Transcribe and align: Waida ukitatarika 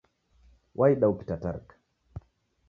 Waida 0.77 1.09
ukitatarika 1.13 1.75